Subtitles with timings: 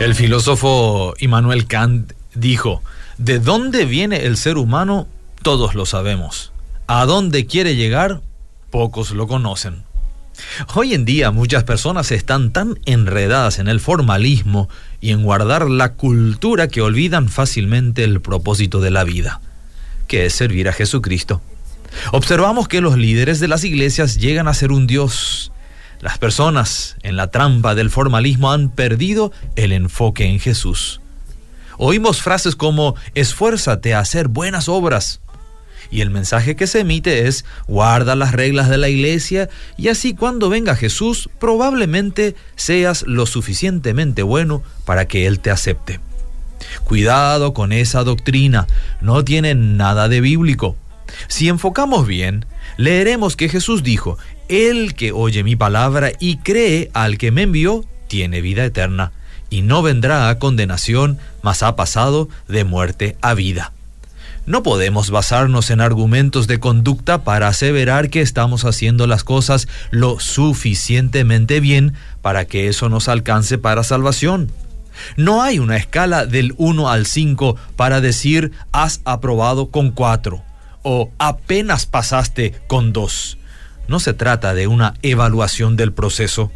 [0.00, 2.82] El filósofo Immanuel Kant dijo,
[3.18, 5.06] ¿de dónde viene el ser humano?
[5.42, 6.52] Todos lo sabemos.
[6.86, 8.22] ¿A dónde quiere llegar?
[8.70, 9.82] Pocos lo conocen.
[10.74, 14.70] Hoy en día muchas personas están tan enredadas en el formalismo
[15.02, 19.42] y en guardar la cultura que olvidan fácilmente el propósito de la vida,
[20.08, 21.42] que es servir a Jesucristo.
[22.12, 25.52] Observamos que los líderes de las iglesias llegan a ser un Dios
[26.00, 31.00] las personas en la trampa del formalismo han perdido el enfoque en Jesús.
[31.76, 35.20] Oímos frases como esfuérzate a hacer buenas obras.
[35.90, 40.14] Y el mensaje que se emite es guarda las reglas de la iglesia y así
[40.14, 46.00] cuando venga Jesús probablemente seas lo suficientemente bueno para que Él te acepte.
[46.84, 48.66] Cuidado con esa doctrina,
[49.00, 50.76] no tiene nada de bíblico.
[51.28, 52.46] Si enfocamos bien,
[52.76, 54.18] leeremos que Jesús dijo,
[54.48, 59.12] El que oye mi palabra y cree al que me envió, tiene vida eterna,
[59.50, 63.72] y no vendrá a condenación, mas ha pasado de muerte a vida.
[64.46, 70.18] No podemos basarnos en argumentos de conducta para aseverar que estamos haciendo las cosas lo
[70.18, 74.50] suficientemente bien para que eso nos alcance para salvación.
[75.16, 80.42] No hay una escala del 1 al 5 para decir has aprobado con 4
[80.82, 83.38] o apenas pasaste con dos.
[83.88, 86.50] No se trata de una evaluación del proceso.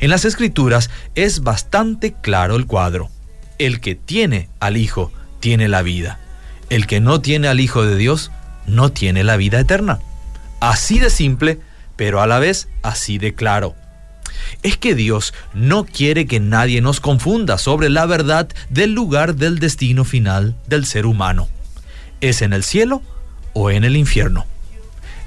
[0.00, 3.10] En las escrituras es bastante claro el cuadro.
[3.58, 6.18] El que tiene al Hijo tiene la vida.
[6.70, 8.30] El que no tiene al Hijo de Dios
[8.66, 10.00] no tiene la vida eterna.
[10.60, 11.60] Así de simple,
[11.96, 13.74] pero a la vez así de claro.
[14.62, 19.58] Es que Dios no quiere que nadie nos confunda sobre la verdad del lugar del
[19.58, 21.48] destino final del ser humano.
[22.20, 23.02] ¿Es en el cielo
[23.54, 24.46] o en el infierno.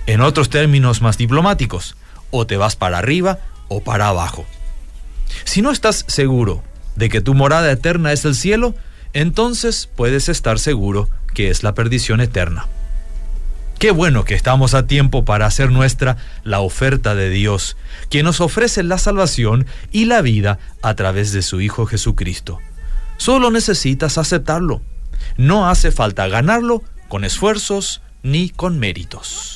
[0.05, 1.95] En otros términos más diplomáticos,
[2.29, 4.45] o te vas para arriba o para abajo.
[5.43, 6.63] Si no estás seguro
[6.95, 8.75] de que tu morada eterna es el cielo,
[9.13, 12.67] entonces puedes estar seguro que es la perdición eterna.
[13.79, 17.77] Qué bueno que estamos a tiempo para hacer nuestra la oferta de Dios,
[18.09, 22.57] que nos ofrece la salvación y la vida a través de su Hijo Jesucristo.
[23.17, 24.81] Solo necesitas aceptarlo.
[25.37, 29.47] No hace falta ganarlo con esfuerzos, ni con méritos.